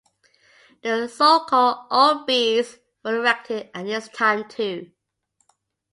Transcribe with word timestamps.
The 0.81 1.07
so-called 1.07 1.87
"olbeas" 1.91 2.79
were 3.05 3.17
erected 3.17 3.69
at 3.71 3.85
this 3.85 4.07
time 4.07 4.49
too. 4.49 4.89